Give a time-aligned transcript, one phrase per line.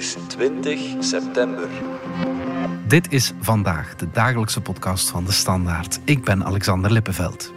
[0.00, 1.68] is 20 september.
[2.86, 6.00] Dit is vandaag de dagelijkse podcast van de Standaard.
[6.04, 7.52] Ik ben Alexander Lippenveld.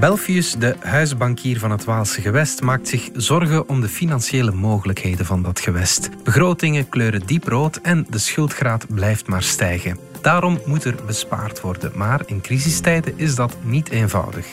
[0.00, 5.42] Belfius, de huisbankier van het Waalse gewest, maakt zich zorgen om de financiële mogelijkheden van
[5.42, 6.10] dat gewest.
[6.24, 9.98] Begrotingen kleuren diep rood en de schuldgraad blijft maar stijgen.
[10.20, 14.46] Daarom moet er bespaard worden, maar in crisistijden is dat niet eenvoudig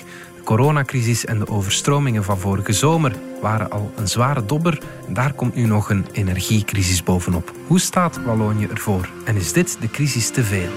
[0.46, 4.80] coronacrisis en de overstromingen van vorige zomer waren al een zware dobber.
[5.08, 7.52] En daar komt nu nog een energiecrisis bovenop.
[7.68, 9.10] Hoe staat Wallonië ervoor?
[9.24, 10.70] En is dit de crisis te veel?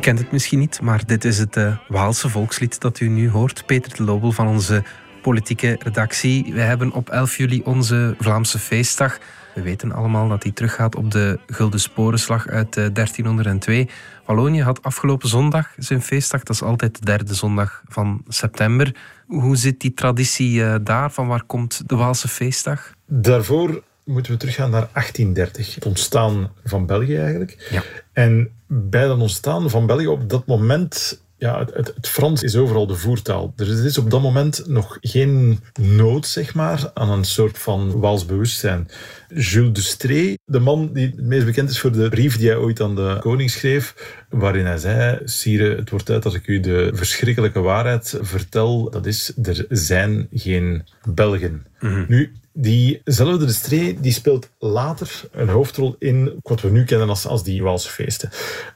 [0.00, 3.66] Kent het misschien niet, maar dit is het uh, Waalse volkslied dat u nu hoort.
[3.66, 4.82] Peter de Lobel van onze
[5.22, 6.52] politieke redactie.
[6.52, 9.18] We hebben op 11 juli onze Vlaamse feestdag.
[9.54, 13.80] We weten allemaal dat die teruggaat op de Gulden Sporenslag uit 1302.
[13.80, 13.92] Eh,
[14.24, 16.42] Wallonië had afgelopen zondag zijn feestdag.
[16.42, 18.94] Dat is altijd de derde zondag van september.
[19.26, 21.10] Hoe zit die traditie uh, daar?
[21.10, 22.92] Van waar komt de Waalse feestdag?
[23.06, 25.74] Daarvoor moeten we teruggaan naar 1830.
[25.74, 27.68] Het ontstaan van België eigenlijk.
[27.70, 27.82] Ja.
[28.12, 32.56] En bij dat ontstaan van België op dat moment ja, het, het, het, Frans is
[32.56, 33.52] overal de voertaal.
[33.56, 38.26] Er is op dat moment nog geen nood, zeg maar, aan een soort van Waals
[38.26, 38.88] bewustzijn.
[39.34, 42.56] Jules de Stree, de man die het meest bekend is voor de brief die hij
[42.56, 43.94] ooit aan de koning schreef,
[44.28, 49.06] waarin hij zei, Sire, het wordt uit als ik u de verschrikkelijke waarheid vertel, dat
[49.06, 51.66] is, er zijn geen Belgen.
[51.80, 52.04] Mhm.
[52.08, 57.26] Nu, Diezelfde de Stree die speelt later een hoofdrol in wat we nu kennen als,
[57.26, 58.30] als die Waalse feesten.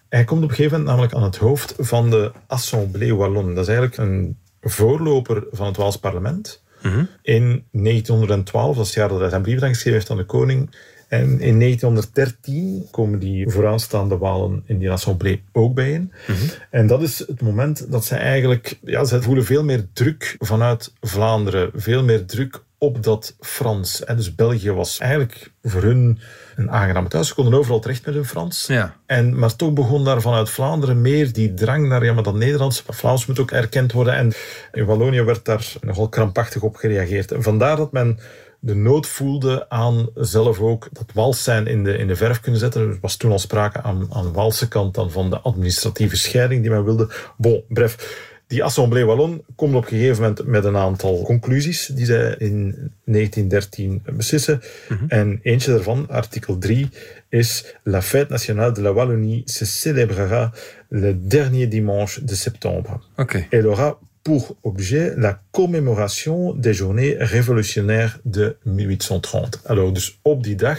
[0.08, 3.54] Hij komt op een gegeven moment namelijk aan het hoofd van de Assemblée Wallonne.
[3.54, 6.62] Dat is eigenlijk een voorloper van het Waals parlement.
[6.82, 7.04] Mhm.
[7.22, 10.70] In 1912, dat is het jaar dat hij zijn brief geschreven heeft aan de koning.
[11.08, 16.12] En in 1913 komen die vooraanstaande Walen in die assemblée ook bijeen.
[16.26, 16.36] Mm
[16.70, 18.78] En dat is het moment dat zij eigenlijk...
[18.82, 21.70] Ja, zij voelen veel meer druk vanuit Vlaanderen.
[21.74, 24.02] Veel meer druk op dat Frans.
[24.16, 26.20] Dus België was eigenlijk voor hun
[26.56, 27.28] een aangename thuis.
[27.28, 28.66] Ze konden overal terecht met hun Frans.
[28.66, 28.96] Ja.
[29.06, 32.84] En, maar toch begon daar vanuit Vlaanderen meer die drang naar ja, maar dat Nederlands,
[32.88, 34.14] Vlaams moet ook erkend worden.
[34.14, 34.32] En
[34.72, 37.32] in Wallonië werd daar nogal krampachtig op gereageerd.
[37.32, 38.18] En vandaar dat men
[38.64, 42.60] de nood voelde aan zelf ook dat wals zijn in de, in de verf kunnen
[42.60, 42.82] zetten.
[42.82, 46.70] Er was toen al sprake aan, aan Walse kant dan van de administratieve scheiding die
[46.70, 47.10] men wilde.
[47.36, 47.96] Bon, bref.
[48.46, 52.90] Die Assemblée Wallonne komt op een gegeven moment met een aantal conclusies die zij in
[53.04, 54.60] 1913 beslissen.
[54.88, 55.04] Mhm.
[55.08, 56.88] En eentje daarvan, artikel 3,
[57.28, 60.52] is La fête nationale de la Wallonie se célébrera
[60.88, 63.00] le dernier dimanche de septembre.
[63.16, 63.46] Okay.
[63.50, 69.60] Elle aura pour objet la commémoration des journées révolutionnaires de 1830.
[69.64, 70.78] Alors, dus op die dag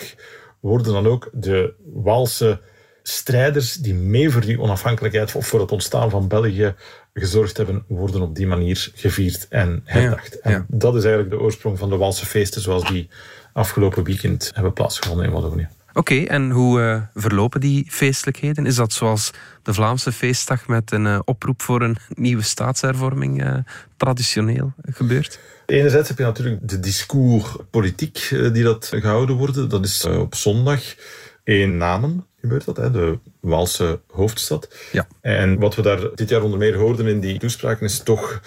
[0.59, 2.59] worden dan ook de Waalse
[3.03, 6.74] strijders die mee voor die onafhankelijkheid of voor het ontstaan van België
[7.20, 10.40] gezorgd hebben, worden op die manier gevierd en herdacht.
[10.40, 13.09] En dat is eigenlijk de oorsprong van de Waalse feesten zoals die
[13.53, 15.68] afgelopen weekend hebben plaatsgevonden in Wallonië.
[15.94, 18.66] Oké, en hoe uh, verlopen die feestelijkheden?
[18.66, 19.31] Is dat zoals
[19.64, 23.58] de Vlaamse feestdag met een uh, oproep voor een nieuwe staatshervorming uh,
[23.97, 25.40] traditioneel gebeurt?
[25.66, 29.70] Enerzijds heb je natuurlijk de discours politiek die dat gehouden wordt.
[29.70, 30.82] Dat is op zondag
[31.44, 34.76] in Namen gebeurt dat, hè, de Waalse hoofdstad.
[34.92, 35.08] Ja.
[35.22, 38.42] En wat we daar dit jaar onder meer hoorden in die toespraken is toch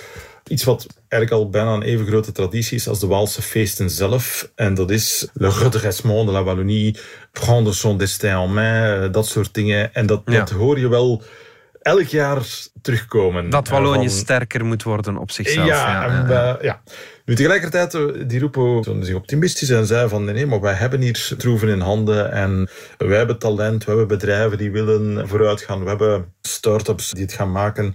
[0.49, 4.51] iets wat eigenlijk al bijna een even grote traditie is als de Waalse feesten zelf.
[4.55, 6.97] En dat is le redressement de la Wallonie,
[7.33, 9.95] prendre son destin en main, dat soort dingen.
[9.95, 11.23] En dat, dat hoor je wel
[11.89, 12.43] elk jaar
[12.83, 13.51] terugkomen.
[13.51, 15.67] Dat Wallonië sterker moet worden op zichzelf.
[15.67, 16.59] Ja, ja.
[16.61, 16.83] ja.
[17.25, 21.31] Nu tegelijkertijd, eh, die roepen zich optimistisch en zei van nee, maar wij hebben hier
[21.39, 22.69] troeven in handen en
[22.99, 27.53] wij hebben talent, we hebben bedrijven die willen vooruitgaan, we hebben start-ups die het gaan
[27.53, 27.95] maken.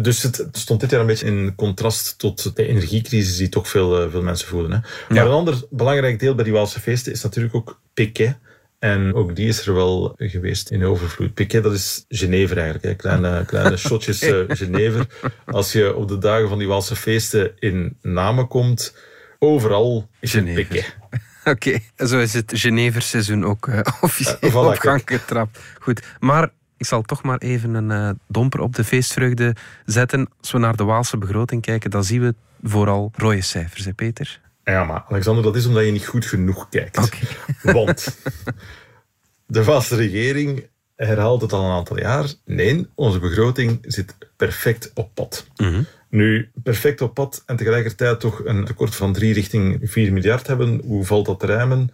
[0.00, 4.00] Dus het stond dit jaar een beetje in contrast tot de energiecrisis die toch veel,
[4.00, 4.72] eh, veel mensen voelen.
[4.72, 4.78] Hè.
[5.14, 8.36] Maar een ander belangrijk deel bij die Waalse feesten is natuurlijk ook Piquet.
[8.78, 11.34] En ook die is er wel geweest in overvloed.
[11.34, 12.84] Piquet, dat is Genever eigenlijk.
[12.84, 12.94] Hè.
[12.94, 15.06] Kleine, kleine shotjes uh, Genever.
[15.44, 18.96] Als je op de dagen van die Waalse feesten in Namen komt,
[19.38, 20.96] overal is het Piquet.
[21.44, 25.58] Oké, zo is het Geneverseizoen ook uh, officieel uh, voilà, op gang getrapt.
[25.80, 30.28] Goed, maar Ik zal toch maar even een domper op de feestvreugde zetten.
[30.40, 34.40] Als we naar de Waalse begroting kijken, dan zien we vooral rode cijfers, hè Peter?
[34.64, 37.08] Ja, maar Alexander, dat is omdat je niet goed genoeg kijkt.
[37.62, 38.18] Want
[39.46, 42.32] de Waalse regering herhaalt het al een aantal jaar.
[42.44, 45.46] Nee, onze begroting zit perfect op pad.
[45.56, 45.82] Mhm.
[46.08, 50.80] Nu, perfect op pad en tegelijkertijd toch een tekort van 3 richting 4 miljard hebben.
[50.84, 51.90] Hoe valt dat te rijmen?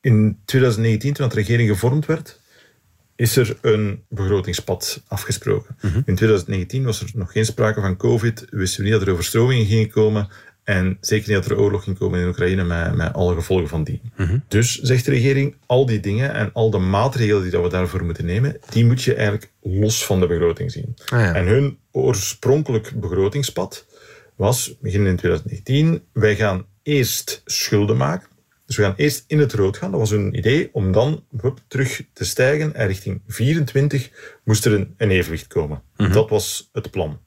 [0.00, 2.40] In 2019, toen de regering gevormd werd,
[3.16, 5.76] is er een begrotingspad afgesproken.
[5.80, 5.96] Mhm.
[6.04, 8.46] In 2019 was er nog geen sprake van COVID.
[8.50, 10.28] Wisten we niet dat er overstromingen gingen komen.
[10.64, 13.84] En zeker niet dat er oorlog ging komen in Oekraïne met, met alle gevolgen van
[13.84, 14.00] die.
[14.16, 14.38] Mhm.
[14.48, 18.04] Dus zegt de regering, al die dingen en al de maatregelen die dat we daarvoor
[18.04, 20.96] moeten nemen, die moet je eigenlijk los van de begroting zien.
[21.06, 23.86] Ah, en hun oorspronkelijk begrotingspad
[24.36, 28.28] was, begin in 2019, wij gaan eerst schulden maken.
[28.66, 29.90] Dus we gaan eerst in het rood gaan.
[29.90, 32.74] Dat was hun idee om dan hup, terug te stijgen.
[32.74, 34.10] En richting 24
[34.44, 35.82] moest er een, een evenwicht komen.
[35.96, 36.12] Mhm.
[36.12, 37.18] Dat was het plan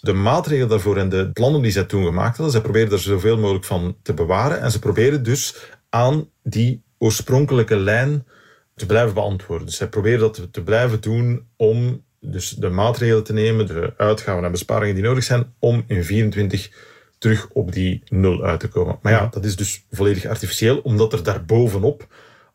[0.00, 3.38] de maatregelen daarvoor en de plannen die zij toen gemaakt hadden, ze probeerden er zoveel
[3.38, 4.60] mogelijk van te bewaren.
[4.60, 5.56] En ze probeerden dus
[5.88, 8.26] aan die oorspronkelijke lijn
[8.74, 9.66] te blijven beantwoorden.
[9.66, 14.44] Dus zij probeerden dat te blijven doen om dus de maatregelen te nemen, de uitgaven
[14.44, 16.70] en besparingen die nodig zijn, om in 24
[17.18, 18.98] terug op die nul uit te komen.
[19.02, 22.06] Maar ja, dat is dus volledig artificieel, omdat er daarbovenop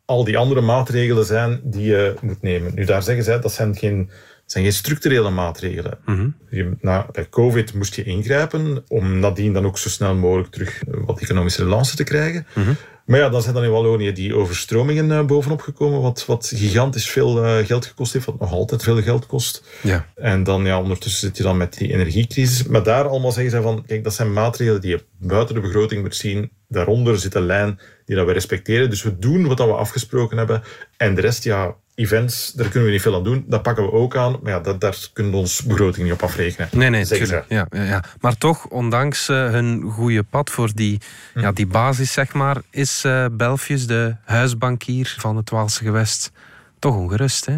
[0.06, 2.72] al die andere maatregelen zijn die je moet nemen.
[2.76, 4.10] Nu, daar zeggen zij, dat zijn geen
[4.46, 5.98] zijn geen structurele maatregelen.
[6.06, 6.36] Mm
[6.82, 11.20] na, bij COVID moest je ingrijpen om nadien dan ook zo snel mogelijk terug wat
[11.20, 12.48] economische relance te krijgen.
[12.54, 12.72] Mhm.
[13.06, 17.10] Maar ja, dan zijn dan in Wallonië die overstromingen uh, bovenop gekomen, wat, wat gigantisch
[17.10, 19.64] veel uh, geld gekost heeft, wat nog altijd veel geld kost.
[19.82, 20.06] Ja.
[20.16, 22.64] En dan ja, ondertussen zit je dan met die energiecrisis.
[22.64, 26.02] Maar daar allemaal zeggen ze van, kijk, dat zijn maatregelen die je buiten de begroting
[26.02, 26.52] moet zien.
[26.68, 28.90] Daaronder zit een lijn die dat we respecteren.
[28.90, 30.64] Dus we doen wat we afgesproken hebben.
[30.98, 33.46] En de rest, ja, events, daar kunnen we niet veel aan doen.
[33.48, 34.40] Dat pakken we ook aan.
[34.42, 36.70] Maar ja, dat, daar kunnen we ons begroting niet op afrekenen.
[36.72, 37.46] Nee, nee, zeker.
[37.48, 38.04] Ja, ja, ja.
[38.20, 41.02] Maar toch, ondanks uh, hun goede pad voor die,
[41.34, 41.40] hm.
[41.40, 46.32] ja, die basis, zeg maar, is uh, Belfius, de huisbankier van het Waalse gewest,
[46.80, 47.58] toch ongerust, hè?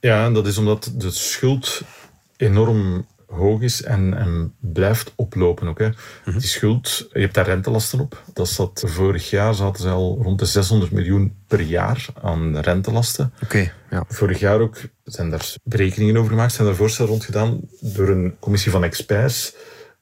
[0.00, 1.82] Ja, en dat is omdat de schuld
[2.36, 5.78] enorm hoog is en, en blijft oplopen ook.
[5.78, 5.88] Hè.
[6.24, 6.38] Mhm.
[6.38, 8.22] Die schuld, je hebt daar rentelasten op.
[8.32, 13.32] Dat zat, vorig jaar zaten ze al rond de 600 miljoen per jaar aan rentelasten.
[13.42, 13.72] Oké.
[13.90, 14.04] ja.
[14.08, 18.36] Vorig jaar ook zijn daar berekeningen over gemaakt, zijn er voorstellen rond gedaan door een
[18.38, 19.54] commissie van experts.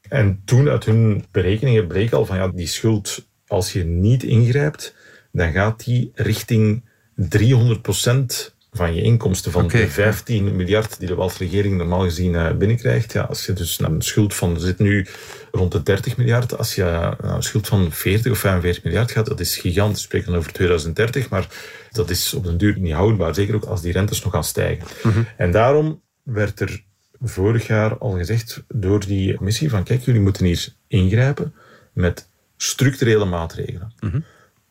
[0.08, 4.94] En toen uit hun berekeningen bleek al van ja, die schuld, als je niet ingrijpt,
[5.32, 6.84] dan gaat die richting
[7.14, 12.32] 300 procent van je inkomsten van de 15 miljard die de Waalse regering normaal gezien
[12.32, 13.12] uh, binnenkrijgt.
[13.12, 15.06] Ja, als je dus naar een schuld van, zit nu
[15.52, 16.58] rond de 30 miljard.
[16.58, 19.98] Als je naar een schuld van 40 of 45 miljard gaat, dat is gigantisch.
[19.98, 21.48] We spreken over 2030, maar
[21.90, 23.34] dat is op den duur niet houdbaar.
[23.34, 24.86] Zeker ook als die rentes nog gaan stijgen.
[25.02, 25.22] Mhm.
[25.36, 26.84] En daarom werd er
[27.20, 31.54] vorig jaar al gezegd door die commissie van kijk, jullie moeten hier ingrijpen
[31.92, 33.92] met structurele maatregelen.
[34.00, 34.20] Mhm.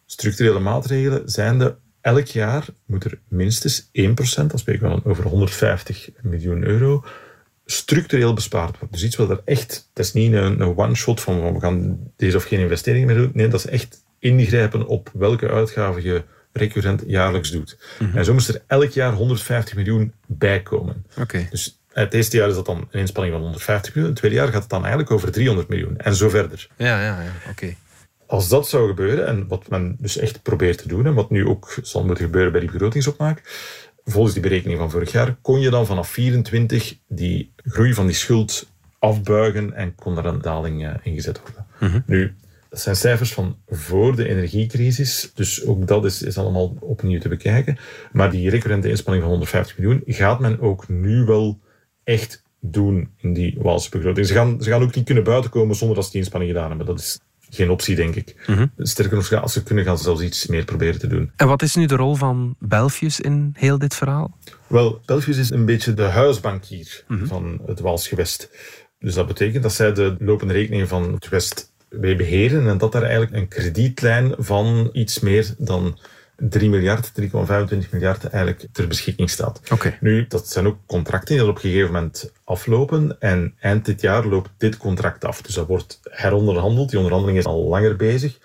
[0.06, 3.90] Structurele maatregelen zijn de elk jaar moet er minstens 1%,
[4.48, 7.06] dan spreken we over 150 miljoen euro,
[7.66, 8.92] structureel bespaard worden.
[8.92, 12.38] Dus iets wat er echt, dat is niet een, een one-shot van we gaan deze
[12.38, 13.32] of geen investering meer doen.
[13.34, 16.24] Nee, dat is echt ingrijpen op welke uitgaven je
[16.54, 17.78] recurrent jaarlijks doet.
[18.00, 18.18] Mhm.
[18.18, 21.06] En zo moest er elk jaar 150 miljoen bijkomen.
[21.18, 21.48] Okay.
[21.50, 24.12] Dus het eerste jaar is dat dan een inspanning van 150 miljoen.
[24.12, 25.98] Het tweede jaar gaat het dan eigenlijk over 300 miljoen.
[25.98, 26.68] En zo verder.
[26.78, 27.32] Ja, ja, ja.
[27.50, 27.76] oké.
[28.30, 31.48] Als dat zou gebeuren, en wat men dus echt probeert te doen, en wat nu
[31.48, 33.42] ook zal moeten gebeuren bij die begrotingsopmaak,
[34.06, 38.16] volgens die berekening van vorig jaar, kon je dan vanaf 24 die groei van die
[38.16, 38.68] schuld
[39.00, 41.66] afbuigen en kon er een daling uh, ingezet worden.
[41.80, 42.00] Mhm.
[42.06, 42.36] Nu,
[42.70, 47.30] dat zijn cijfers van voor de energiecrisis, dus ook dat is, is allemaal opnieuw te
[47.30, 47.78] bekijken.
[48.12, 51.60] Maar die recurrente inspanning van 150 miljoen gaat men ook nu wel
[52.04, 54.28] echt doen in die Waalse begroting.
[54.28, 56.86] Ze gaan, ze gaan ook niet kunnen buitenkomen zonder dat ze die inspanning gedaan hebben.
[56.88, 57.20] Dat is
[57.50, 58.36] geen optie, denk ik.
[58.48, 61.32] Mm Sterker nog, als ze kunnen, gaan ze zelfs iets meer proberen te doen.
[61.36, 64.38] En wat is nu de rol van Belfius in heel dit verhaal?
[64.68, 67.26] Wel, Belfius is een beetje de huisbankier mhm.
[67.26, 68.50] van het Waals gewest.
[69.00, 73.04] Dus dat betekent dat zij de lopende rekeningen van het West beheren en dat daar
[73.04, 76.00] eigenlijk een kredietlijn van iets meer dan
[76.40, 79.62] 3 miljard, 3,25 miljard eigenlijk ter beschikking staat.
[79.72, 79.98] Okay.
[80.02, 84.26] Nu, dat zijn ook contracten die op een gegeven moment aflopen en eind dit jaar
[84.26, 85.42] loopt dit contract af.
[85.42, 86.90] Dus dat wordt heronderhandeld.
[86.90, 88.38] Die onderhandeling is al langer bezig.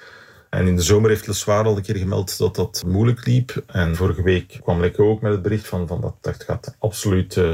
[0.51, 3.63] En in de zomer heeft Leswaar al een keer gemeld dat dat moeilijk liep.
[3.67, 7.37] En vorige week kwam Lekke ook met het bericht van, van dat, dat gaat absoluut
[7.37, 7.53] uh,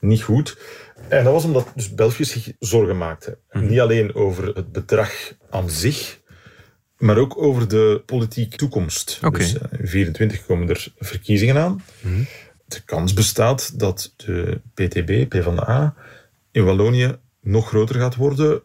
[0.00, 0.58] niet goed.
[1.08, 3.38] En dat was omdat dus België zich zorgen maakte.
[3.50, 3.66] Mhm.
[3.66, 6.20] Niet alleen over het bedrag aan zich,
[6.98, 9.18] maar ook over de politieke toekomst.
[9.22, 9.40] Okay.
[9.40, 11.82] Dus uh, in 24 komen er verkiezingen aan.
[12.00, 12.22] Mhm.
[12.66, 15.94] de kans bestaat dat de PTB, PvdA,
[16.50, 18.62] in Wallonië nog groter gaat worden,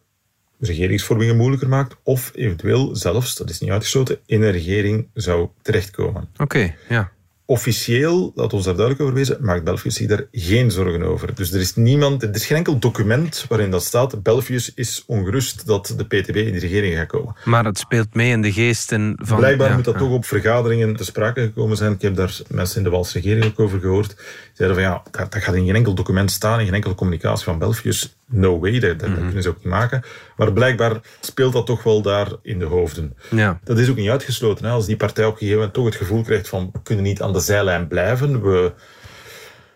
[0.60, 6.30] regeringsvormingen moeilijker maakt, of eventueel zelfs, dat is niet uitgesloten, in een regering zou terechtkomen.
[6.38, 7.12] Oké, ja
[7.50, 11.36] officieel, laat ons daar duidelijk over wezen, maakt Belfius zich daar geen zorgen over.
[11.36, 14.24] Dus er is niemand, er is geen enkel document waarin dat staat.
[14.24, 17.36] Belfius is ongerust dat de PTB in de regering gaat komen.
[17.46, 19.38] Maar het speelt mee in de geesten van.
[19.38, 21.91] Blijkbaar moet dat toch op vergaderingen te sprake gekomen zijn.
[21.91, 24.15] Ik heb daar mensen in de Walse regering ook over gehoord.
[24.15, 26.96] Die zeiden van ja, dat, dat gaat in geen enkel document staan, in geen enkele
[26.96, 29.20] communicatie van Belfius no way, dat, dat, mhm.
[29.20, 30.04] kunnen ze ook niet maken.
[30.38, 33.18] Maar blijkbaar speelt dat toch wel daar in de hoofden.
[33.30, 33.60] Ja.
[33.64, 34.66] Dat is ook niet uitgesloten.
[34.66, 34.72] Hè.
[34.72, 37.22] Als die partij op een gegeven moment toch het gevoel krijgt van we kunnen niet
[37.22, 38.74] aan de zijlijn blijven, we,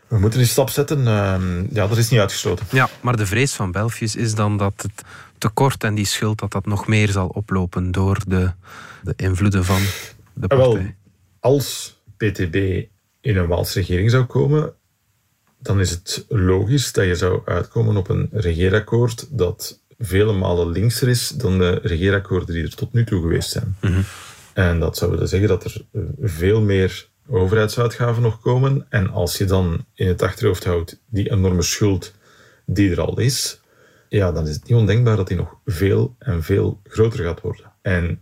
[0.07, 0.99] we moeten die stap zetten.
[0.99, 1.35] Uh,
[1.69, 2.65] ja, dat is niet uitgesloten.
[2.69, 5.03] Ja, maar de vrees van Belfius is dan dat het
[5.37, 8.51] tekort en die schuld dat dat nog meer zal oplopen door de,
[9.01, 9.81] de invloeden van
[10.33, 10.67] de partij.
[10.67, 10.85] Wel,
[11.39, 12.55] als PTB
[13.21, 14.73] in een Waalse regering zou komen,
[15.63, 21.09] dan is het logisch dat je zou uitkomen op een regeerakkoord dat vele malen linkser
[21.09, 23.77] is dan de regeerakkoorden die er tot nu toe geweest zijn.
[23.81, 24.01] Mhm.
[24.53, 25.85] En dat zou willen zeggen dat er
[26.21, 28.85] veel meer overheidsuitgaven nog komen.
[28.89, 32.13] En als je dan in het achterhoofd houdt die enorme schuld
[32.65, 33.59] die er al is,
[34.09, 37.71] ja, dan is het niet ondenkbaar dat die nog veel en veel groter gaat worden.
[37.81, 38.21] En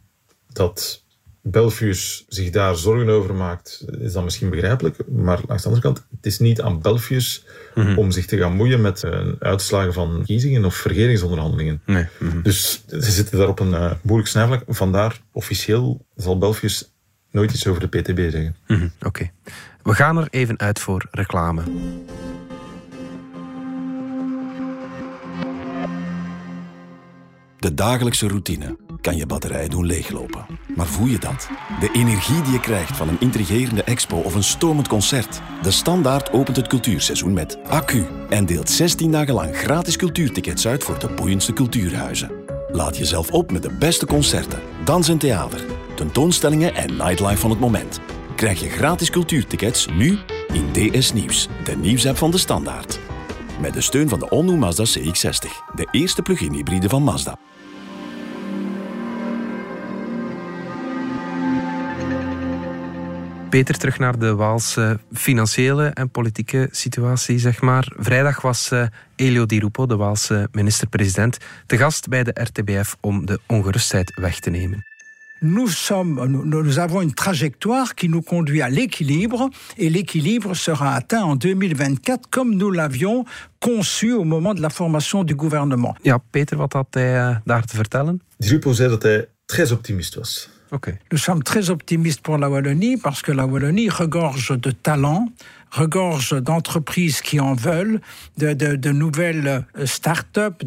[0.53, 1.03] dat
[1.43, 4.97] Belfius zich daar zorgen over maakt, is dan misschien begrijpelijk.
[5.07, 7.45] Maar langs de andere kant, het is niet aan Belfius
[7.75, 7.97] mhm.
[7.97, 11.81] om zich te gaan moeien met uh, uitslagen van verkiezingen of regeringsonderhandelingen.
[11.85, 12.05] Nee.
[12.19, 12.41] Mhm.
[12.41, 14.63] Dus ze zitten daar op een uh, moeilijk snijvlak.
[14.67, 16.91] Vandaar, officieel zal Belfius
[17.31, 18.55] nooit iets over de PTB zeggen.
[18.67, 18.87] Mhm.
[19.01, 19.31] Oké.
[19.83, 21.63] We gaan er even uit voor reclame.
[27.59, 30.45] De dagelijkse routine kan je batterij doen leeglopen.
[30.75, 31.49] Maar voel je dat?
[31.79, 35.41] De energie die je krijgt van een intrigerende expo of een stormend concert.
[35.61, 40.83] De Standaard opent het cultuurseizoen met accu en deelt 16 dagen lang gratis cultuurtickets uit
[40.83, 42.31] voor de boeiendste cultuurhuizen.
[42.71, 45.65] Laat jezelf op met de beste concerten, dans en theater,
[45.95, 47.99] tentoonstellingen en nightlife van het moment.
[48.35, 50.19] Krijg je gratis cultuurtickets nu
[50.53, 52.99] in DS Nieuws, de nieuwsapp van de Standaard.
[53.61, 57.37] Met de steun van de all Mazda CX-60, de eerste plug-in hybride van Mazda.
[63.51, 67.91] Peter, terug naar de Waalse financiële en politieke situatie, zeg maar.
[67.97, 68.83] Vrijdag was uh,
[69.15, 74.39] Elio Di Rupo, de Waalse minister-president, te gast bij de RTBF om de ongerustheid weg
[74.39, 74.85] te nemen.
[75.39, 81.23] Nous, sommes, nous avons une trajectoire qui nous conduit à l'équilibre et l'équilibre sera atteint
[81.23, 83.25] en 2024 comme nous l'avions
[83.59, 85.95] conçu au moment de la formation du gouvernement.
[86.01, 88.21] Ja, Peter, wat had hij uh, daar te vertellen?
[88.37, 90.49] Di Rupo zei dat hij très optimist was.
[91.11, 95.27] Nous sommes très optimistes pour la Wallonie parce que la Wallonie regorge de talents,
[95.69, 97.99] regorge d'entreprises qui en veulent,
[98.37, 100.63] de, de, de nouvelles euh, start-up.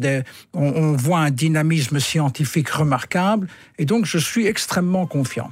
[0.53, 3.47] On, on, voit un dynamisme scientifique remarquable.
[3.79, 5.51] Et donc, je suis extrêmement confiant.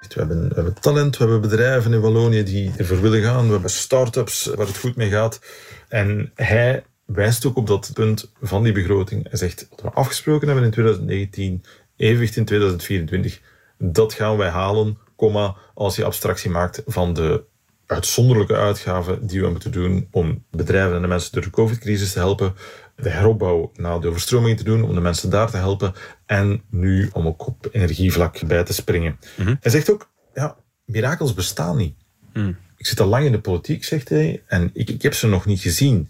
[0.00, 3.46] We hebben, we hebben talent, we hebben bedrijven in Wallonië die ervoor willen gaan.
[3.46, 5.40] We hebben start-ups waar het goed mee gaat.
[5.88, 9.28] En hij wijst ook op dat punt van die begroting.
[9.28, 11.64] Hij zegt, wat we afgesproken hebben in 2019
[11.96, 13.40] evenwicht in 2024,
[13.78, 17.44] dat gaan wij halen, comma, als je abstractie maakt van de
[17.86, 22.18] uitzonderlijke uitgaven die we moeten doen om bedrijven en de mensen door de COVID-crisis te
[22.18, 22.54] helpen,
[22.96, 25.94] de heropbouw na de overstroming te doen, om de mensen daar te helpen
[26.26, 29.18] en nu om ook op energievlak bij te springen.
[29.36, 29.54] Mhm.
[29.60, 31.94] Hij zegt ook, ja, mirakels bestaan niet.
[32.32, 32.52] Mhm.
[32.76, 35.46] Ik zit al lang in de politiek, zegt hij, en ik, ik heb ze nog
[35.46, 36.08] niet gezien.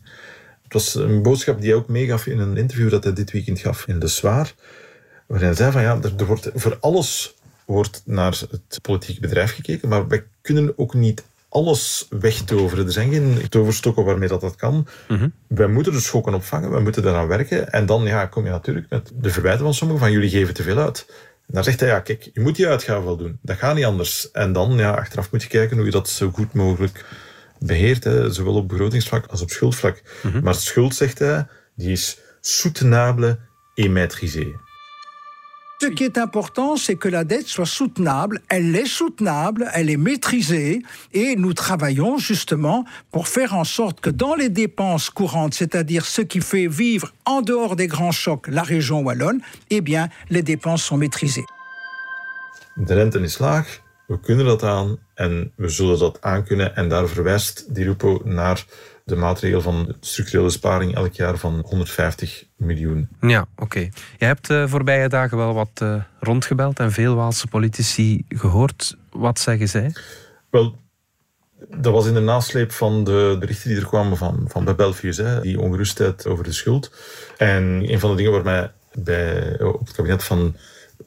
[0.62, 3.59] Het was een boodschap die hij ook meegaf in een interview dat hij dit weekend
[3.59, 4.55] gaf in De Zwaar
[5.26, 9.88] waarin hij zei van ja, er, wordt voor alles wordt naar het politieke bedrijf gekeken,
[9.88, 12.87] maar wij kunnen ook niet alles wegtoveren.
[12.87, 14.87] Er zijn geen toverstokken waarmee dat, dat kan.
[15.09, 15.28] Mhm.
[15.47, 17.73] Wij moeten de schokken opvangen, wij moeten daaraan werken.
[17.73, 20.62] En dan ja, kom je natuurlijk met de verwijten van sommigen van jullie geven te
[20.62, 21.04] veel uit.
[21.47, 23.38] En dan zegt hij, ja kijk, je moet die uitgaven wel doen.
[23.43, 24.31] Dat gaat niet anders.
[24.31, 27.04] En dan, ja, achteraf moet je kijken hoe je dat zo goed mogelijk
[27.59, 28.04] beheert.
[28.04, 30.02] Hè, zowel op begrotingsvlak als op schuldvlak.
[30.23, 30.43] Mhm.
[30.43, 33.38] Maar schuld, zegt hij, die is soutenable
[33.75, 34.62] et maîtrisée.
[35.81, 38.40] Ce qui est important, c'est que la dette soit soutenable.
[38.49, 44.11] Elle est soutenable, elle est maîtrisée, et nous travaillons justement pour faire en sorte que
[44.11, 48.62] dans les dépenses courantes, c'est-à-dire ce qui fait vivre en dehors des grands chocs la
[48.62, 49.40] région wallonne,
[49.71, 51.45] eh bien, les dépenses sont maîtrisées.
[52.76, 53.66] De rente is laag,
[54.07, 56.76] we kunnen dat aan en we zullen dat aankunnen.
[56.76, 57.66] En daar verwijst
[58.25, 58.64] naar
[59.05, 63.09] de maatregel van structurele sparing elk jaar van 150 miljoen.
[63.21, 63.79] Ja, oké.
[64.19, 68.97] Je hebt de voorbije dagen wel wat uh, rondgebeld en veel Waalse politici gehoord.
[69.11, 69.95] Wat zeggen zij?
[70.51, 70.77] Wel,
[71.69, 75.17] Dat was in de nasleep van de berichten die er kwamen van, van bij Belfius,
[75.17, 76.93] hè, die ongerustheid over de schuld.
[77.37, 80.57] En een van de dingen waar mij bij, op het kabinet van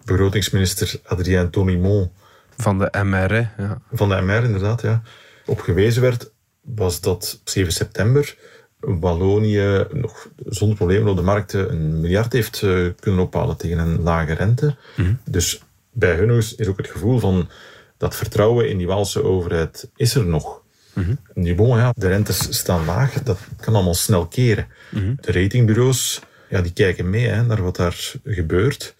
[0.05, 2.11] begrotingsminister Adrien Tonimont
[2.57, 3.81] van de MR, ja.
[3.91, 5.01] Van de MR, inderdaad, ja.
[5.45, 6.31] Op gewezen werd,
[6.75, 8.35] was dat 7 september
[8.79, 14.01] Wallonië nog zonder problemen op de markten een miljard heeft eh, kunnen ophalen tegen een
[14.01, 14.75] lage rente.
[14.95, 15.13] Mhm.
[15.25, 17.49] Dus bij hun is ook het gevoel van
[17.97, 20.61] dat vertrouwen in die Waalse overheid is er nog.
[20.93, 24.67] Mm Nu, bon, ja, de rentes staan laag, dat kan allemaal snel keren.
[24.91, 25.15] Mhm.
[25.21, 28.95] De ratingbureaus ja, die kijken mee hè, naar wat daar gebeurt.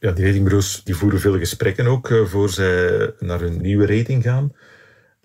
[0.00, 4.22] Ja, die ratingbureaus die voeren veel gesprekken ook uh, voor zij naar hun nieuwe rating
[4.22, 4.52] gaan.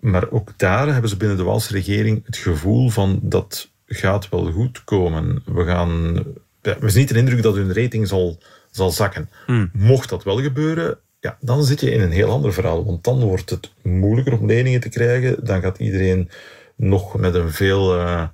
[0.02, 4.52] Maar ook daar hebben ze binnen de Waalse regering het gevoel van dat gaat wel
[4.52, 5.42] goed komen.
[5.44, 6.24] We gaan...
[6.62, 8.38] Ja, niet de indruk dat hun rating zal,
[8.70, 9.30] zal zakken.
[9.46, 9.70] Hmm.
[9.72, 12.84] Mocht dat wel gebeuren, ja, dan zit je in een heel ander verhaal.
[12.84, 15.44] Want dan wordt het moeilijker om leningen te krijgen.
[15.44, 16.30] Dan gaat iedereen
[16.76, 18.24] nog met een veel uh,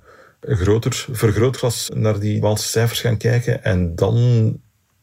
[0.41, 3.63] groter vergrootglas naar die Waalse cijfers gaan kijken.
[3.63, 4.15] En dan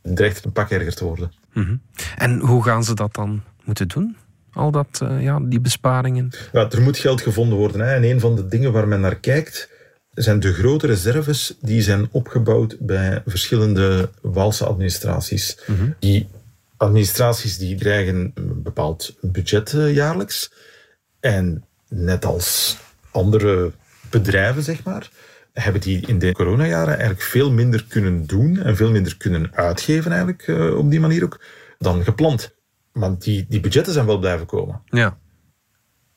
[0.03, 1.33] dreigt het een pak erger te worden.
[1.53, 1.77] Mhm.
[2.17, 4.17] En hoe gaan ze dat dan moeten doen?
[4.57, 6.31] Al dat, uh, ja, die besparingen?
[6.53, 7.81] Ja, er moet geld gevonden worden.
[7.81, 7.95] Hè.
[7.95, 9.69] En een van de dingen waar men naar kijkt,
[10.15, 15.59] zijn de grote reserves die zijn opgebouwd bij verschillende Waalse administraties.
[15.67, 15.91] Mhm.
[15.99, 16.29] Die
[16.77, 20.53] administraties die krijgen een bepaald budget uh, jaarlijks.
[21.21, 22.77] En net als
[23.11, 23.73] andere
[24.11, 25.11] bedrijven, zeg maar,
[25.53, 30.11] hebben die in de coronajaren eigenlijk veel minder kunnen doen en veel minder kunnen uitgeven
[30.11, 31.41] eigenlijk uh, op die manier ook
[31.79, 32.55] dan gepland.
[32.97, 34.83] Maar die, die budgetten zijn wel blijven komen.
[34.85, 35.19] Ja.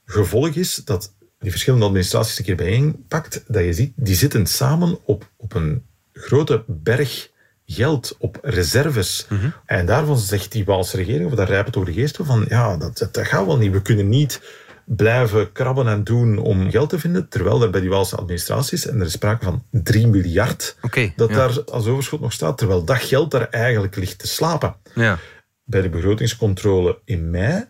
[0.05, 4.97] Gevolg is dat die verschillende administraties een keer bijeenpakt, dat je ziet, die zitten samen
[5.05, 5.83] op, op een
[6.13, 7.31] grote berg
[7.65, 9.25] geld, op reserves.
[9.29, 9.49] Mhm.
[9.65, 12.77] En daarvan zegt die Waalse regering, of daar rijpt het over de geest van, ja,
[12.77, 13.71] dat, dat, dat gaat wel niet.
[13.71, 14.41] We kunnen niet
[14.85, 18.99] blijven krabben en doen om geld te vinden, terwijl er bij die Waalse administraties, en
[18.99, 20.75] er is sprake van 3 miljard,
[21.15, 24.75] dat daar als overschot nog staat, terwijl dat geld daar eigenlijk ligt te slapen.
[24.95, 25.19] Ja.
[25.69, 27.65] Bij de begrotingscontrole in mei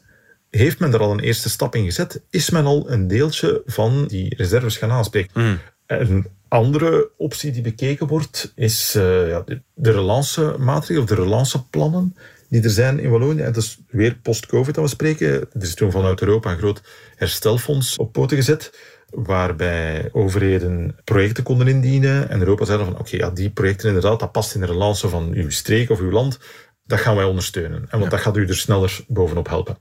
[0.50, 4.08] heeft men er al een eerste stap in gezet, is men al een deeltje van
[4.08, 5.42] die reserves gaan aanspreken.
[5.42, 5.60] Mm.
[5.88, 11.24] Een andere optie die bekeken wordt, is uh, ja, de, de relance maatregelen of de
[11.24, 12.16] relance plannen
[12.50, 13.44] die er zijn in Wallonië.
[13.44, 15.30] Dat is weer post-COVID dat we spreken.
[15.30, 16.82] Er is toen vanuit Europa een groot
[17.16, 18.72] herstelfonds op poten gezet,
[19.10, 22.30] waarbij overheden projecten konden indienen.
[22.30, 25.10] En Europa zei dan van, oké, ja, die projecten inderdaad, dat past in de relance
[25.10, 26.40] van uw streek of uw land.
[26.90, 27.86] Dat gaan wij ondersteunen.
[27.90, 29.78] En want dat gaat u er sneller bovenop helpen.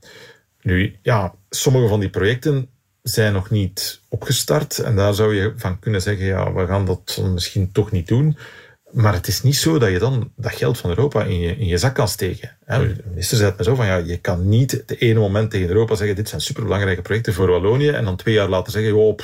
[0.61, 2.69] Nu, ja, sommige van die projecten
[3.01, 4.79] zijn nog niet opgestart.
[4.79, 8.37] En daar zou je van kunnen zeggen, ja, we gaan dat misschien toch niet doen.
[8.91, 11.67] Maar het is niet zo dat je dan dat geld van Europa in je, in
[11.67, 12.57] je zak kan steken.
[12.65, 15.67] De minister zei het me zo van, ja, je kan niet het ene moment tegen
[15.67, 19.17] Europa zeggen, dit zijn superbelangrijke projecten voor Wallonië, en dan twee jaar later zeggen, oh,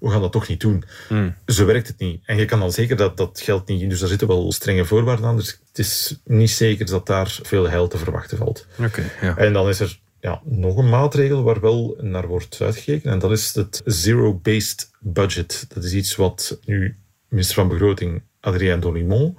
[0.00, 0.84] we gaan dat toch niet doen.
[1.08, 1.34] Hmm.
[1.46, 2.22] Zo werkt het niet.
[2.24, 3.90] En je kan dan zeker dat dat geld niet...
[3.90, 5.36] Dus daar zitten wel strenge voorwaarden aan.
[5.36, 8.66] Dus het is niet zeker dat daar veel heil te verwachten valt.
[8.78, 9.10] Oké.
[9.20, 9.36] ja.
[9.36, 13.10] En dan is er ja, nog een maatregel waar wel naar wordt uitgekeken.
[13.10, 15.66] En dat is het zero-based budget.
[15.68, 16.96] Dat is iets wat nu
[17.28, 19.38] minister van Begroting Adrien Dolimont.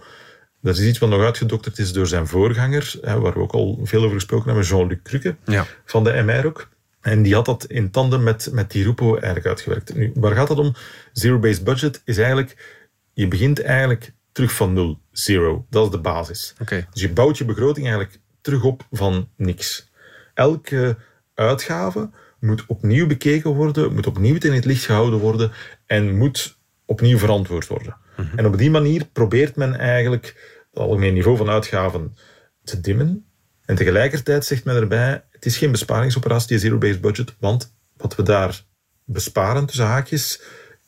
[0.61, 3.79] Dat is iets wat nog uitgedokterd is door zijn voorganger, hè, waar we ook al
[3.83, 5.65] veel over gesproken hebben, Jean-Luc Cruque ja.
[5.85, 6.69] van de MR ook.
[7.01, 9.95] En die had dat in tandem met, met die Rupo eigenlijk uitgewerkt.
[9.95, 10.73] Nu, waar gaat het om?
[11.13, 12.79] Zero-based budget is eigenlijk,
[13.13, 15.65] je begint eigenlijk terug van nul, zero.
[15.69, 16.55] Dat is de basis.
[16.61, 16.87] Okay.
[16.91, 19.91] Dus je bouwt je begroting eigenlijk terug op van niks.
[20.33, 20.97] Elke
[21.33, 22.09] uitgave
[22.39, 25.51] moet opnieuw bekeken worden, moet opnieuw in het licht gehouden worden
[25.85, 27.97] en moet opnieuw verantwoord worden.
[28.17, 28.37] Mhm.
[28.37, 30.25] En op die manier probeert men eigenlijk
[30.71, 32.17] het algemeen niveau van uitgaven
[32.63, 33.25] te dimmen.
[33.65, 38.23] En tegelijkertijd zegt men erbij, het is geen besparingsoperatie, die zero-based budget, want wat we
[38.23, 38.63] daar
[39.03, 40.41] besparen, tussen haakjes,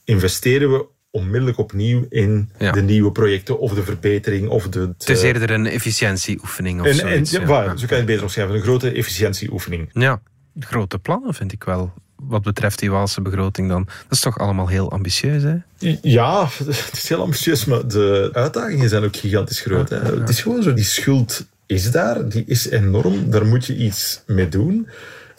[0.03, 4.79] investeren we onmiddellijk opnieuw in de nieuwe projecten of de verbetering of de...
[4.97, 7.33] Het is eerder een efficiëntieoefening of en, zoiets.
[7.33, 9.89] En, ja, Zo kan je het beter omschrijven, een grote efficiëntieoefening.
[9.93, 10.21] Ja,
[10.59, 13.83] grote plannen vind ik wel wat betreft die Waalse begroting dan.
[13.85, 15.55] Dat is toch allemaal heel ambitieus, hè?
[16.01, 19.89] Ja, het is heel ambitieus, maar de uitdagingen zijn ook gigantisch groot.
[19.89, 19.97] Hè?
[19.97, 24.23] Het is gewoon zo, die schuld is daar, die is enorm, daar moet je iets
[24.25, 24.87] mee doen.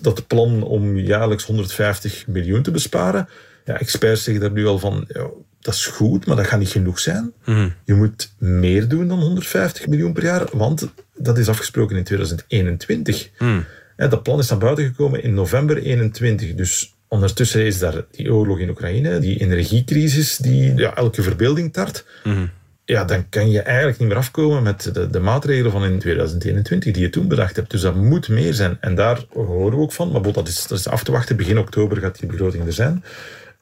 [0.01, 3.29] Dat plan om jaarlijks 150 miljoen te besparen,
[3.65, 5.27] ja, experts zeggen daar nu al van, ja,
[5.61, 7.33] dat is goed, maar dat gaat niet genoeg zijn.
[7.45, 7.69] Mhm.
[7.85, 13.31] Je moet meer doen dan 150 miljoen per jaar, want dat is afgesproken in 2021.
[13.39, 13.61] Mhm.
[13.97, 16.55] Dat plan is naar buiten gekomen in november 21.
[16.55, 22.05] Dus ondertussen is daar die oorlog in Oekraïne, die energiecrisis die ja, elke verbeelding tart.
[22.25, 22.47] Mhm.
[22.85, 26.93] Ja, dan kan je eigenlijk niet meer afkomen met de, de, maatregelen van in 2021
[26.93, 27.71] die je toen bedacht hebt.
[27.71, 28.77] Dus dat moet meer zijn.
[28.81, 30.11] En daar horen we ook van.
[30.11, 31.37] Maar dat is, dat is af te wachten.
[31.37, 33.05] Begin oktober gaat die begroting er zijn.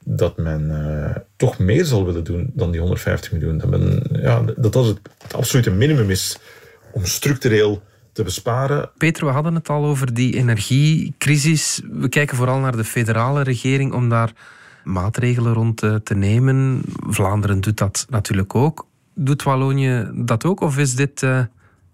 [0.04, 3.58] Dat men uh, toch meer zal willen doen dan die 150 miljoen.
[3.58, 6.38] Dat men, ja, dat dat het, het absolute minimum is
[6.92, 8.90] om structureel te besparen.
[8.96, 11.82] Peter, we hadden het al over die energiecrisis.
[11.90, 14.32] We kijken vooral naar de federale regering om daar
[14.84, 16.82] maatregelen rond te, te nemen.
[17.06, 18.88] Vlaanderen doet dat natuurlijk ook.
[19.22, 20.60] Doet Wallonië dat ook?
[20.60, 21.44] Of is dit uh,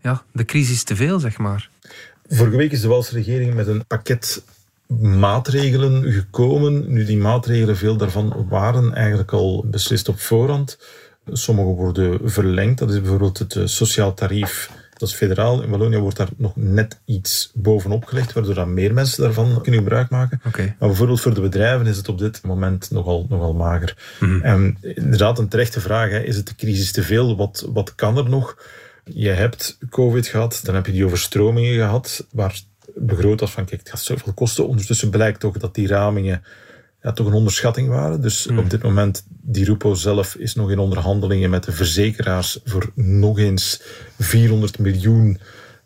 [0.03, 1.71] ja, de crisis te veel, zeg maar?
[2.29, 4.43] Vorige week is de Walse regering met een pakket
[5.19, 6.93] maatregelen gekomen.
[6.93, 10.79] Nu, die maatregelen, veel daarvan waren eigenlijk al beslist op voorhand.
[11.33, 12.79] Sommige worden verlengd.
[12.79, 15.63] Dat is bijvoorbeeld het eh, sociaal tarief dat is federaal.
[15.63, 19.81] In Wallonië wordt daar nog net iets bovenop gelegd, waardoor dan meer mensen daarvan kunnen
[19.81, 20.41] gebruik maken.
[20.47, 20.67] Okay.
[20.79, 24.17] Maar bijvoorbeeld voor de bedrijven is het op dit moment nogal, nogal mager.
[24.21, 24.41] Mhm.
[24.41, 26.11] En inderdaad, een terechte vraag.
[26.11, 26.21] Hè.
[26.21, 27.37] Is het de crisis te veel?
[27.37, 28.59] Wat, wat kan er nog?
[29.05, 32.61] Je hebt COVID gehad, dan heb je die overstromingen gehad, waar
[32.95, 34.69] begroot was van, kijk, het gaat zoveel kosten.
[34.69, 36.43] Ondertussen blijkt toch dat die ramingen
[37.07, 38.21] ja, toch een onderschatting waren.
[38.21, 38.59] Dus Mm.
[38.59, 43.39] op dit moment, die Rupo zelf is nog in onderhandelingen met de verzekeraars voor nog
[43.39, 43.83] eens
[44.19, 45.39] 400 miljoen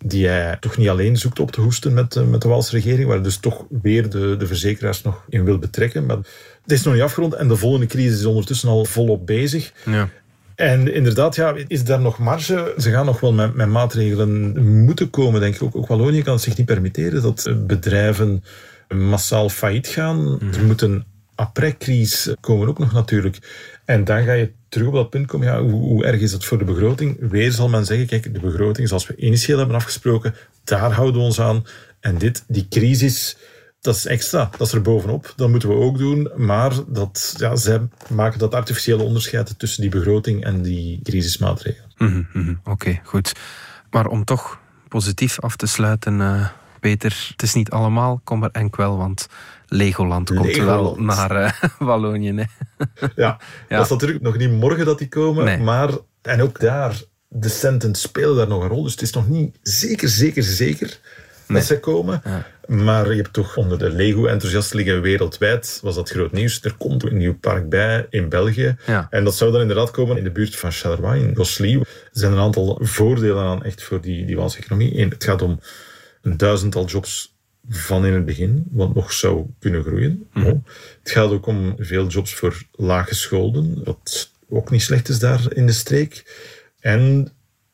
[0.04, 3.08] die hij toch niet alleen zoekt op te hoesten met, eh, met de Waalse regering,
[3.08, 6.06] waar dus toch weer de, de verzekeraars nog in wil betrekken.
[6.06, 6.16] Maar
[6.62, 9.72] het is nog niet afgerond en de volgende crisis is ondertussen al volop bezig.
[9.86, 10.08] Ja.
[10.54, 12.74] En inderdaad, ja, is daar nog marge?
[12.78, 15.62] Ze gaan nog wel met, met maatregelen moeten komen, denk ik.
[15.62, 18.44] Ook, ook Wallonië kan het zich niet permitteren dat eh, bedrijven
[18.94, 20.40] massaal failliet gaan.
[20.54, 23.38] Er moet een après-crisis komen ook nog natuurlijk.
[23.84, 26.44] En dan ga je terug op dat punt komen, ja, hoe, hoe, erg is dat
[26.44, 27.16] voor de begroting?
[27.20, 31.26] Weer zal men zeggen, kijk, de begroting zoals we initieel hebben afgesproken, daar houden we
[31.26, 31.64] ons aan.
[32.00, 33.36] En dit, die crisis,
[33.80, 35.32] dat is extra, dat is er bovenop.
[35.36, 39.90] Dat moeten we ook doen, maar dat, ja, zij maken dat artificiële onderscheid tussen die
[39.90, 41.90] begroting en die crisismaatregelen.
[41.96, 43.32] Mm -hmm, Oké, okay, goed.
[43.90, 46.48] Maar om toch positief af te sluiten, uh,
[46.80, 49.28] Peter, het is niet allemaal kommer en kwel, want
[49.66, 50.96] Legoland komt Legoland.
[50.96, 51.52] wel naar uh,
[51.88, 52.34] Wallonië.
[52.34, 52.44] Hè?
[53.16, 55.58] ja, ja, dat is natuurlijk nog niet morgen dat die komen, nee.
[55.58, 55.90] maar
[56.22, 58.82] en ook daar, de centen spelen daar nog een rol.
[58.82, 60.98] Dus het is nog niet zeker, zeker, zeker
[61.46, 61.58] nee.
[61.58, 62.20] dat zij komen.
[62.24, 62.46] Ja.
[62.66, 66.64] Maar je hebt toch onder de Lego-enthousiastelingen wereldwijd, was dat groot nieuws.
[66.64, 68.76] Er komt een nieuw park bij in België.
[68.86, 69.06] Ja.
[69.10, 71.76] En dat zou dan inderdaad komen in de buurt van Charleroi, in Gosselies.
[71.76, 75.00] Er zijn een aantal voordelen aan echt voor die, die Waalse economie.
[75.00, 75.60] Eén, het gaat om
[76.20, 77.34] een duizendtal jobs
[77.68, 80.28] van in het begin, wat nog zou kunnen groeien.
[80.32, 80.56] Mhm.
[81.02, 85.66] Het gaat ook om veel jobs voor laaggescholden, wat ook niet slecht is daar in
[85.66, 86.24] de streek.
[86.80, 87.32] En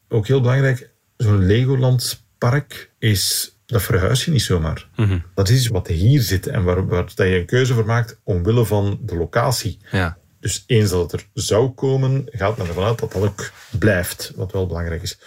[0.09, 4.89] ook heel belangrijk, zo'n Legoland-park is dat verhuis je niet zomaar.
[4.97, 5.19] Mhm.
[5.35, 8.65] Dat is wat hier zit en waar, waar dat je een keuze voor maakt omwille
[8.65, 9.79] van de locatie.
[9.91, 10.19] Ja.
[10.41, 14.33] Dus eens dat het er zou komen, gaat men ervan uit dat dat ook blijft,
[14.37, 15.19] wat wel belangrijk is.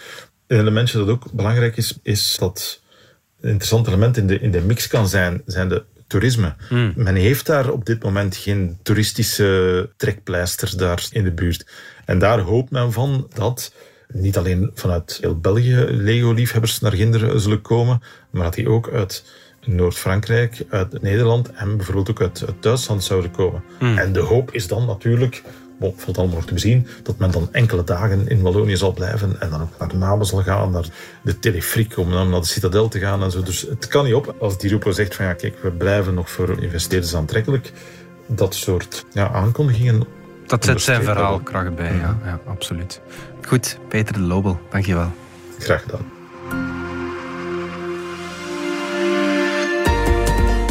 [0.46, 2.80] Een elementje dat ook belangrijk is, is dat
[3.40, 6.54] een interessant element in de, in de mix kan zijn, zijn de toerisme.
[6.70, 6.92] Mm.
[6.96, 11.66] Men heeft daar op dit moment geen toeristische trekpleisters daar in de buurt.
[12.04, 13.74] En daar hoopt men van dat
[14.12, 19.24] niet alleen vanuit heel België Lego-liefhebbers naar Ginder zullen komen, maar dat die ook uit
[19.64, 23.62] Noord-Frankrijk, uit Nederland en bijvoorbeeld ook uit, uit Duitsland zouden komen.
[23.80, 23.98] Mm.
[23.98, 25.42] En de hoop is dan natuurlijk,
[25.80, 29.40] bon, valt allemaal nog te bezien, dat men dan enkele dagen in Wallonië zal blijven
[29.40, 30.88] en dan ook naar Namen zal gaan, naar
[31.22, 33.42] de Telefriek, om dan naar de Citadel te gaan en zo.
[33.42, 36.30] Dus het kan niet op als die Rupo zegt van ja, kijk, we blijven nog
[36.30, 37.72] voor investeerders aantrekkelijk.
[38.26, 40.06] Dat soort ja, aankondigingen
[40.46, 43.00] dat zet zijn onderstreept verhaalkracht bij, ja, ja, absoluut.
[43.46, 45.12] Goed, Peter de Lobel, dankjewel.
[45.58, 46.19] Graag gedaan.